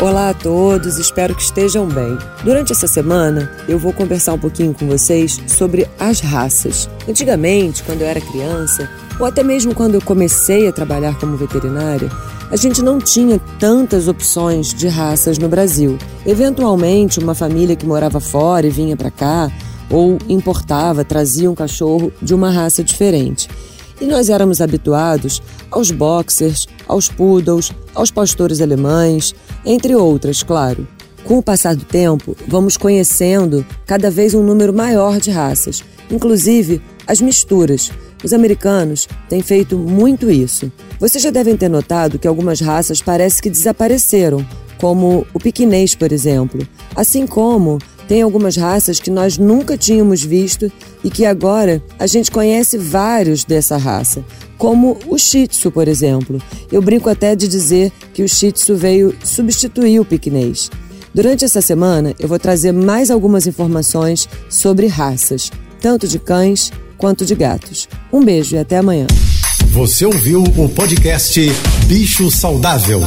[0.00, 2.18] Olá a todos, espero que estejam bem.
[2.42, 6.90] Durante essa semana, eu vou conversar um pouquinho com vocês sobre as raças.
[7.08, 12.10] Antigamente, quando eu era criança, ou até mesmo quando eu comecei a trabalhar como veterinária,
[12.50, 15.96] a gente não tinha tantas opções de raças no Brasil.
[16.26, 19.50] Eventualmente, uma família que morava fora e vinha para cá,
[19.88, 23.48] ou importava, trazia um cachorro de uma raça diferente.
[24.00, 29.34] E nós éramos habituados aos boxers, aos poodles, aos pastores alemães,
[29.64, 30.86] entre outras, claro.
[31.24, 36.82] Com o passar do tempo, vamos conhecendo cada vez um número maior de raças, inclusive
[37.06, 37.90] as misturas.
[38.22, 40.70] Os americanos têm feito muito isso.
[40.98, 44.46] Vocês já devem ter notado que algumas raças parece que desapareceram,
[44.78, 50.70] como o piquinês, por exemplo, assim como tem algumas raças que nós nunca tínhamos visto
[51.02, 54.24] e que agora a gente conhece vários dessa raça,
[54.58, 56.40] como o Shih Tzu, por exemplo.
[56.70, 60.70] Eu brinco até de dizer que o Shih Tzu veio substituir o piquinês.
[61.14, 67.24] Durante essa semana, eu vou trazer mais algumas informações sobre raças, tanto de cães quanto
[67.24, 67.88] de gatos.
[68.12, 69.06] Um beijo e até amanhã.
[69.70, 71.40] Você ouviu o podcast
[71.86, 73.00] Bicho Saudável.